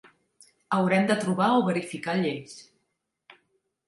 Haurem 0.77 1.03
de 1.11 1.17
trobar 1.23 1.49
o 1.57 1.61
verificar 1.67 2.15
lleis. 2.23 2.57